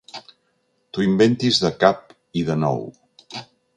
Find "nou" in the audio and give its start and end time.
2.63-2.83